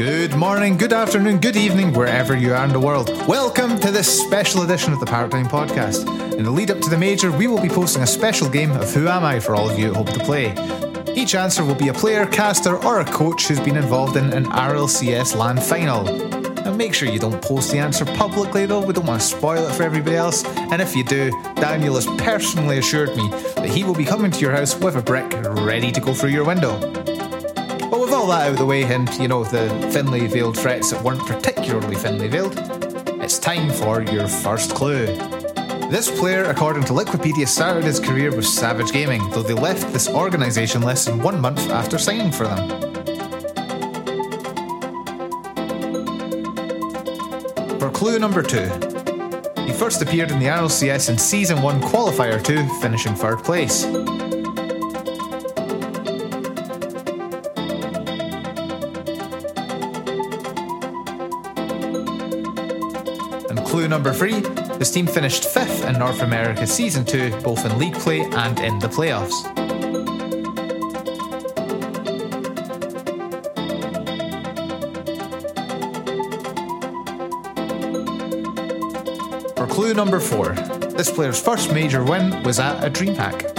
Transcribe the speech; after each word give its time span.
Good 0.00 0.34
morning, 0.34 0.78
good 0.78 0.94
afternoon, 0.94 1.40
good 1.40 1.56
evening, 1.56 1.92
wherever 1.92 2.34
you 2.34 2.54
are 2.54 2.64
in 2.64 2.72
the 2.72 2.80
world. 2.80 3.10
Welcome 3.28 3.78
to 3.80 3.90
this 3.90 4.08
special 4.24 4.62
edition 4.62 4.94
of 4.94 4.98
the 4.98 5.04
Part 5.04 5.30
Time 5.30 5.46
Podcast. 5.46 6.08
In 6.38 6.42
the 6.42 6.50
lead 6.50 6.70
up 6.70 6.80
to 6.80 6.88
the 6.88 6.96
major, 6.96 7.30
we 7.30 7.46
will 7.46 7.60
be 7.60 7.68
posting 7.68 8.02
a 8.02 8.06
special 8.06 8.48
game 8.48 8.70
of 8.72 8.90
Who 8.94 9.08
Am 9.08 9.24
I 9.24 9.38
for 9.40 9.54
all 9.54 9.68
of 9.68 9.78
you 9.78 9.90
at 9.90 9.96
home 9.96 10.06
to 10.06 10.18
play. 10.20 10.54
Each 11.14 11.34
answer 11.34 11.62
will 11.62 11.74
be 11.74 11.88
a 11.88 11.92
player, 11.92 12.24
caster, 12.24 12.82
or 12.82 13.00
a 13.00 13.04
coach 13.04 13.46
who's 13.46 13.60
been 13.60 13.76
involved 13.76 14.16
in 14.16 14.32
an 14.32 14.46
RLCS 14.46 15.36
LAN 15.36 15.58
final. 15.58 16.04
Now 16.04 16.72
make 16.72 16.94
sure 16.94 17.06
you 17.06 17.18
don't 17.18 17.42
post 17.42 17.70
the 17.70 17.78
answer 17.78 18.06
publicly 18.06 18.64
though, 18.64 18.80
we 18.80 18.94
don't 18.94 19.04
want 19.04 19.20
to 19.20 19.26
spoil 19.26 19.68
it 19.68 19.74
for 19.74 19.82
everybody 19.82 20.16
else. 20.16 20.46
And 20.46 20.80
if 20.80 20.96
you 20.96 21.04
do, 21.04 21.30
Daniel 21.56 21.96
has 21.96 22.06
personally 22.22 22.78
assured 22.78 23.14
me 23.18 23.28
that 23.28 23.68
he 23.68 23.84
will 23.84 23.94
be 23.94 24.06
coming 24.06 24.30
to 24.30 24.40
your 24.40 24.52
house 24.52 24.74
with 24.78 24.96
a 24.96 25.02
brick 25.02 25.30
ready 25.62 25.92
to 25.92 26.00
go 26.00 26.14
through 26.14 26.30
your 26.30 26.46
window. 26.46 26.99
With 28.00 28.14
all 28.14 28.28
that 28.28 28.46
out 28.46 28.52
of 28.52 28.56
the 28.56 28.64
way, 28.64 28.82
and 28.84 29.14
you 29.18 29.28
know, 29.28 29.44
the 29.44 29.68
thinly 29.92 30.26
veiled 30.26 30.56
threats 30.56 30.90
that 30.90 31.04
weren't 31.04 31.20
particularly 31.26 31.96
thinly 31.96 32.28
veiled, 32.28 32.54
it's 33.20 33.38
time 33.38 33.70
for 33.70 34.00
your 34.00 34.26
first 34.26 34.74
clue. 34.74 35.04
This 35.90 36.10
player, 36.18 36.44
according 36.44 36.84
to 36.84 36.94
Liquipedia, 36.94 37.46
started 37.46 37.84
his 37.84 38.00
career 38.00 38.34
with 38.34 38.46
Savage 38.46 38.90
Gaming, 38.90 39.28
though 39.30 39.42
they 39.42 39.52
left 39.52 39.92
this 39.92 40.08
organisation 40.08 40.80
less 40.80 41.04
than 41.04 41.22
one 41.22 41.38
month 41.42 41.68
after 41.68 41.98
signing 41.98 42.32
for 42.32 42.44
them. 42.44 42.70
For 47.78 47.90
clue 47.90 48.18
number 48.18 48.42
two, 48.42 48.64
he 49.66 49.74
first 49.74 50.00
appeared 50.00 50.30
in 50.30 50.38
the 50.38 50.46
RLCS 50.46 51.10
in 51.10 51.18
Season 51.18 51.60
1 51.60 51.82
Qualifier 51.82 52.42
2, 52.42 52.66
finishing 52.80 53.14
third 53.14 53.44
place. 53.44 53.84
And 63.50 63.58
clue 63.66 63.88
number 63.88 64.12
three 64.12 64.40
this 64.78 64.92
team 64.92 65.06
finished 65.06 65.44
fifth 65.44 65.84
in 65.84 65.98
North 65.98 66.22
America 66.22 66.66
Season 66.66 67.04
2, 67.04 67.40
both 67.42 67.66
in 67.66 67.78
league 67.78 67.94
play 67.94 68.20
and 68.20 68.58
in 68.60 68.78
the 68.78 68.86
playoffs. 68.86 69.44
For 79.56 79.66
clue 79.66 79.94
number 79.94 80.20
four, 80.20 80.52
this 80.96 81.10
player's 81.10 81.42
first 81.42 81.72
major 81.74 82.04
win 82.04 82.42
was 82.44 82.60
at 82.60 82.84
a 82.84 82.88
DreamHack. 82.88 83.49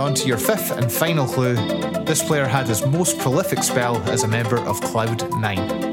On 0.00 0.14
to 0.14 0.26
your 0.26 0.38
fifth 0.38 0.72
and 0.72 0.90
final 0.90 1.26
clue. 1.26 1.54
This 2.04 2.22
player 2.22 2.46
had 2.46 2.66
his 2.66 2.84
most 2.86 3.18
prolific 3.18 3.62
spell 3.62 3.98
as 4.08 4.22
a 4.22 4.28
member 4.28 4.58
of 4.58 4.80
Cloud9. 4.80 5.90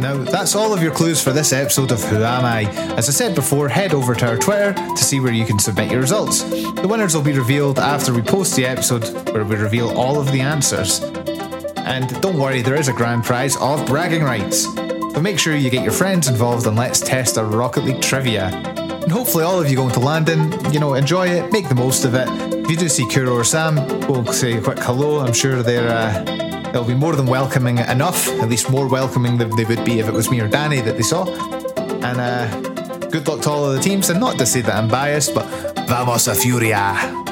Now, 0.00 0.16
that's 0.24 0.54
all 0.54 0.74
of 0.74 0.82
your 0.82 0.92
clues 0.92 1.22
for 1.22 1.30
this 1.30 1.52
episode 1.52 1.90
of 1.90 2.02
Who 2.04 2.16
Am 2.22 2.44
I? 2.44 2.64
As 2.96 3.08
I 3.08 3.12
said 3.12 3.34
before, 3.34 3.68
head 3.68 3.94
over 3.94 4.14
to 4.14 4.28
our 4.28 4.36
Twitter 4.36 4.74
to 4.74 4.96
see 4.98 5.20
where 5.20 5.32
you 5.32 5.46
can 5.46 5.58
submit 5.58 5.90
your 5.90 6.00
results. 6.00 6.42
The 6.42 6.86
winners 6.88 7.14
will 7.14 7.22
be 7.22 7.32
revealed 7.32 7.78
after 7.78 8.12
we 8.12 8.22
post 8.22 8.54
the 8.56 8.66
episode 8.66 9.04
where 9.32 9.44
we 9.44 9.56
reveal 9.56 9.90
all 9.98 10.20
of 10.20 10.30
the 10.30 10.40
answers. 10.40 11.00
And 11.90 12.08
don't 12.22 12.38
worry, 12.38 12.62
there 12.62 12.76
is 12.76 12.88
a 12.88 12.92
grand 12.92 13.24
prize 13.24 13.56
of 13.56 13.84
bragging 13.86 14.22
rights. 14.22 14.66
But 14.66 15.22
make 15.22 15.38
sure 15.38 15.56
you 15.56 15.70
get 15.70 15.82
your 15.82 15.92
friends 15.92 16.28
involved 16.28 16.66
and 16.66 16.76
let's 16.76 17.00
test 17.00 17.36
our 17.36 17.44
Rocket 17.44 17.84
League 17.84 18.00
trivia. 18.00 18.46
And 18.46 19.10
hopefully, 19.10 19.42
all 19.42 19.60
of 19.60 19.68
you 19.68 19.76
going 19.76 19.92
to 19.94 20.00
Landon, 20.00 20.52
you 20.72 20.78
know, 20.78 20.94
enjoy 20.94 21.26
it, 21.26 21.52
make 21.52 21.68
the 21.68 21.74
most 21.74 22.04
of 22.04 22.14
it. 22.14 22.28
If 22.28 22.70
you 22.70 22.76
do 22.76 22.88
see 22.88 23.06
Kuro 23.06 23.34
or 23.34 23.44
Sam, 23.44 23.74
we'll 24.06 24.24
say 24.26 24.52
a 24.56 24.62
quick 24.62 24.78
hello. 24.78 25.18
I'm 25.18 25.32
sure 25.32 25.62
they're. 25.62 25.90
Uh, 25.90 26.46
They'll 26.72 26.84
be 26.84 26.94
more 26.94 27.16
than 27.16 27.26
welcoming 27.26 27.78
enough, 27.78 28.28
at 28.28 28.48
least 28.48 28.70
more 28.70 28.86
welcoming 28.86 29.38
than 29.38 29.50
they 29.56 29.64
would 29.64 29.84
be 29.84 29.98
if 29.98 30.06
it 30.06 30.14
was 30.14 30.30
me 30.30 30.40
or 30.40 30.46
Danny 30.46 30.80
that 30.80 30.96
they 30.96 31.02
saw. 31.02 31.26
And 31.26 32.20
uh, 32.20 33.08
good 33.08 33.26
luck 33.26 33.40
to 33.42 33.50
all 33.50 33.64
of 33.64 33.74
the 33.74 33.82
teams, 33.82 34.08
and 34.08 34.20
not 34.20 34.38
to 34.38 34.46
say 34.46 34.60
that 34.60 34.76
I'm 34.76 34.86
biased, 34.86 35.34
but 35.34 35.46
vamos 35.88 36.28
a 36.28 36.34
Furia! 36.36 37.29